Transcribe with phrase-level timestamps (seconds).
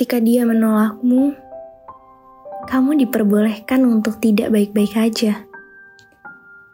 [0.00, 1.36] Ketika dia menolakmu,
[2.72, 5.44] kamu diperbolehkan untuk tidak baik-baik aja.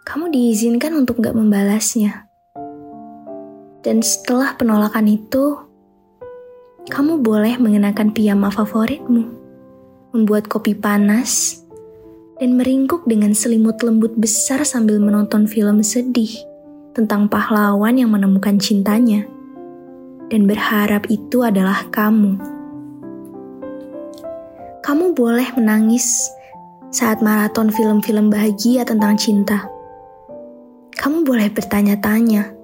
[0.07, 2.31] Kamu diizinkan untuk gak membalasnya.
[3.83, 5.59] Dan setelah penolakan itu,
[6.87, 9.27] kamu boleh mengenakan piyama favoritmu,
[10.15, 11.67] membuat kopi panas,
[12.39, 16.31] dan meringkuk dengan selimut lembut besar sambil menonton film sedih
[16.95, 19.27] tentang pahlawan yang menemukan cintanya,
[20.31, 22.55] dan berharap itu adalah kamu
[24.87, 26.31] kamu boleh menangis
[26.95, 29.67] saat maraton film-film bahagia tentang cinta.
[30.95, 32.55] Kamu boleh bertanya-tanya,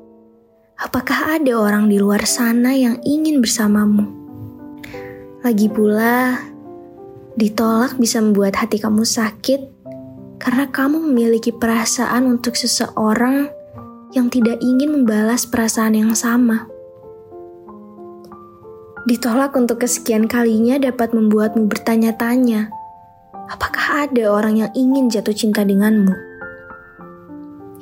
[0.79, 4.07] apakah ada orang di luar sana yang ingin bersamamu?
[5.43, 6.39] Lagi pula,
[7.35, 9.67] ditolak bisa membuat hati kamu sakit
[10.39, 13.51] karena kamu memiliki perasaan untuk seseorang
[14.15, 16.71] yang tidak ingin membalas perasaan yang sama.
[19.03, 22.71] Ditolak untuk kesekian kalinya dapat membuatmu bertanya-tanya,
[23.51, 26.15] apakah ada orang yang ingin jatuh cinta denganmu?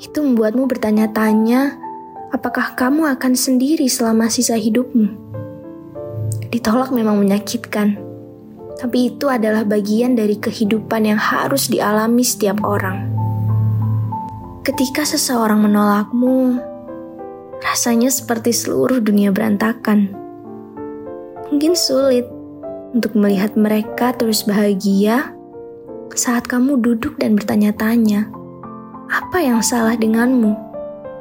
[0.01, 1.77] Itu membuatmu bertanya-tanya,
[2.33, 5.13] apakah kamu akan sendiri selama sisa hidupmu?
[6.49, 8.01] Ditolak memang menyakitkan,
[8.81, 13.13] tapi itu adalah bagian dari kehidupan yang harus dialami setiap orang.
[14.65, 16.65] Ketika seseorang menolakmu,
[17.61, 20.20] rasanya seperti seluruh dunia berantakan
[21.51, 22.25] mungkin sulit
[22.95, 25.35] untuk melihat mereka terus bahagia
[26.15, 28.27] saat kamu duduk dan bertanya-tanya,
[29.11, 30.59] apa yang salah denganmu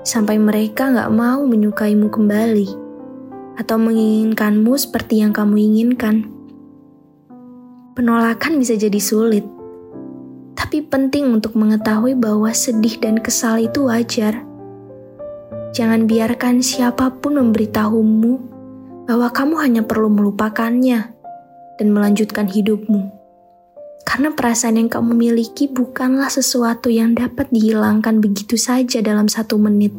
[0.01, 2.69] sampai mereka nggak mau menyukaimu kembali
[3.62, 6.25] atau menginginkanmu seperti yang kamu inginkan.
[7.94, 9.46] Penolakan bisa jadi sulit,
[10.56, 14.41] tapi penting untuk mengetahui bahwa sedih dan kesal itu wajar.
[15.75, 18.59] Jangan biarkan siapa pun memberitahumu
[19.09, 21.09] bahwa kamu hanya perlu melupakannya
[21.81, 23.09] dan melanjutkan hidupmu.
[24.06, 29.97] Karena perasaan yang kamu miliki bukanlah sesuatu yang dapat dihilangkan begitu saja dalam satu menit.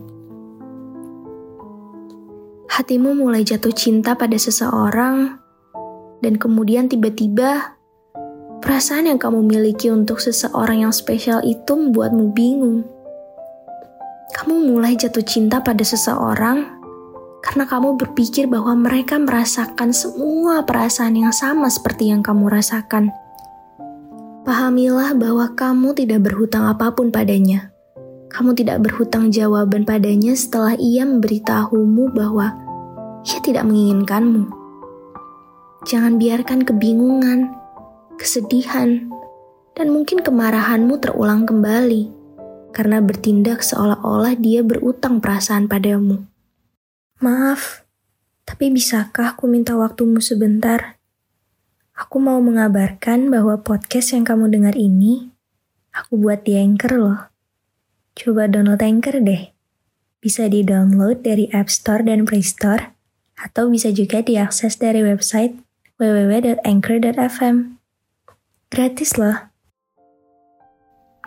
[2.71, 5.43] Hatimu mulai jatuh cinta pada seseorang,
[6.23, 7.75] dan kemudian tiba-tiba
[8.63, 12.87] perasaan yang kamu miliki untuk seseorang yang spesial itu membuatmu bingung.
[14.39, 16.80] Kamu mulai jatuh cinta pada seseorang
[17.41, 23.09] karena kamu berpikir bahwa mereka merasakan semua perasaan yang sama seperti yang kamu rasakan.
[24.45, 27.73] Pahamilah bahwa kamu tidak berhutang apa pun padanya.
[28.31, 32.55] Kamu tidak berhutang jawaban padanya setelah ia memberitahumu bahwa
[33.27, 34.47] ia tidak menginginkanmu.
[35.85, 37.51] Jangan biarkan kebingungan,
[38.21, 39.11] kesedihan,
[39.75, 42.13] dan mungkin kemarahanmu terulang kembali
[42.71, 46.30] karena bertindak seolah-olah dia berutang perasaan padamu.
[47.21, 47.85] Maaf,
[48.49, 50.97] tapi bisakah aku minta waktumu sebentar?
[51.93, 55.29] Aku mau mengabarkan bahwa podcast yang kamu dengar ini,
[55.93, 57.29] aku buat di Anchor loh.
[58.17, 59.53] Coba download Anchor deh.
[60.17, 62.97] Bisa di-download dari App Store dan Play Store,
[63.37, 65.61] atau bisa juga diakses dari website
[66.01, 67.57] www.anchor.fm.
[68.73, 69.37] Gratis loh.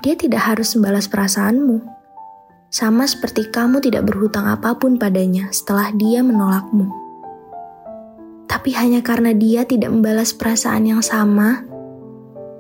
[0.02, 2.03] Dia tidak harus membalas perasaanmu
[2.74, 6.90] sama seperti kamu tidak berhutang apa pun padanya setelah dia menolakmu.
[8.50, 11.62] Tapi hanya karena dia tidak membalas perasaan yang sama,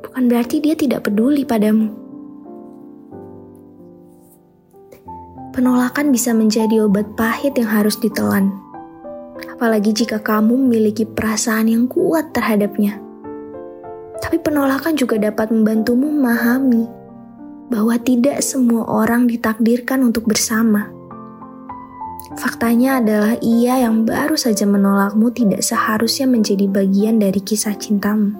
[0.05, 1.89] bukan berarti dia tidak peduli padamu.
[5.49, 8.53] Penolakan bisa menjadi obat pahit yang harus ditelan,
[9.49, 13.01] apalagi jika kamu memiliki perasaan yang kuat terhadapnya.
[14.21, 17.02] Tapi penolakan juga dapat membantumu memahami
[17.71, 20.91] bahwa tidak semua orang ditakdirkan untuk bersama.
[22.39, 28.33] Faktanya adalah ia yang baru saja menolakmu tidak seharusnya menjadi bagian dari kisah cintamu.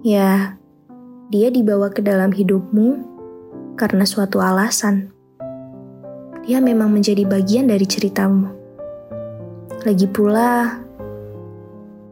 [0.00, 0.56] Ya,
[1.28, 3.02] dia dibawa ke dalam hidupmu
[3.76, 5.12] karena suatu alasan.
[6.44, 8.52] Dia memang menjadi bagian dari ceritamu.
[9.84, 10.80] Lagi pula,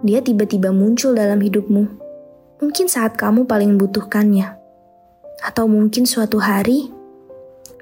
[0.04, 1.84] dia tiba-tiba muncul dalam hidupmu.
[2.60, 4.61] Mungkin saat kamu paling membutuhkannya.
[5.42, 6.94] Atau mungkin suatu hari,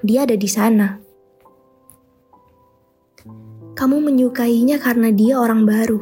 [0.01, 0.97] dia ada di sana.
[3.77, 6.01] Kamu menyukainya karena dia orang baru.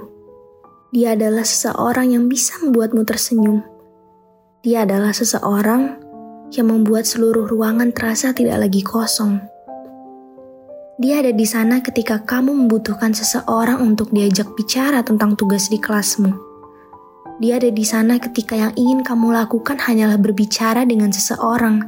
[0.96, 3.62] Dia adalah seseorang yang bisa membuatmu tersenyum.
[4.64, 6.00] Dia adalah seseorang
[6.56, 9.38] yang membuat seluruh ruangan terasa tidak lagi kosong.
[11.00, 16.49] Dia ada di sana ketika kamu membutuhkan seseorang untuk diajak bicara tentang tugas di kelasmu.
[17.40, 21.88] Dia ada di sana ketika yang ingin kamu lakukan hanyalah berbicara dengan seseorang,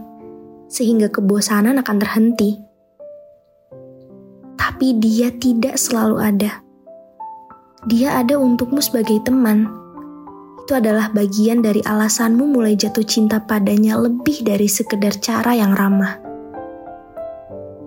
[0.71, 2.55] sehingga kebosanan akan terhenti.
[4.55, 6.63] Tapi dia tidak selalu ada.
[7.83, 9.67] Dia ada untukmu sebagai teman.
[10.63, 16.15] Itu adalah bagian dari alasanmu mulai jatuh cinta padanya lebih dari sekedar cara yang ramah.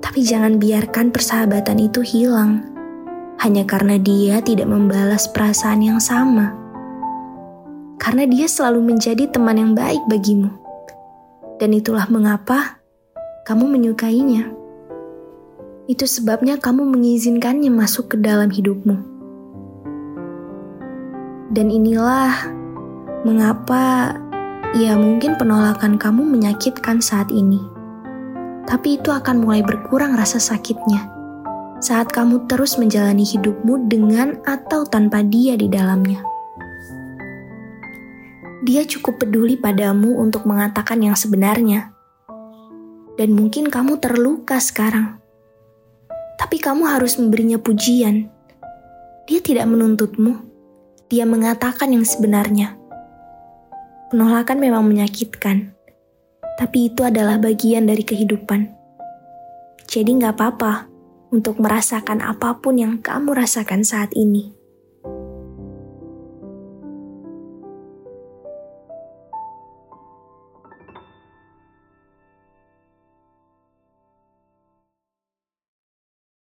[0.04, 2.74] Tapi jangan biarkan persahabatan itu hilang
[3.40, 6.63] hanya karena dia tidak membalas perasaan yang sama.
[7.96, 10.50] Karena dia selalu menjadi teman yang baik bagimu.
[11.58, 12.82] Dan itulah mengapa
[13.46, 14.50] kamu menyukainya.
[15.86, 18.96] Itu sebabnya kamu mengizinkannya masuk ke dalam hidupmu.
[21.54, 22.50] Dan inilah
[23.22, 24.16] mengapa
[24.74, 27.62] ya mungkin penolakan kamu menyakitkan saat ini
[28.64, 31.08] tapi itu akan mulai berkurang rasa sakitnya
[31.84, 36.33] saat kamu terus menjalani hidupmu dengan atau tanpa dia di dalamnya.
[38.64, 41.92] Dia cukup peduli padamu untuk mengatakan yang sebenarnya,
[43.20, 45.20] dan mungkin kamu terluka sekarang,
[46.40, 48.32] tapi kamu harus memberinya pujian.
[49.28, 50.40] Dia tidak menuntutmu,
[51.12, 52.80] dia mengatakan yang sebenarnya.
[54.08, 55.74] Penolakan memang menyakitkan
[56.54, 58.70] tapi itu adalah bagian dari kehidupan.
[59.84, 60.88] Jadi nggak apa-apa
[61.34, 64.54] untuk merasakan apa pun yang kamu rasakan saat ini.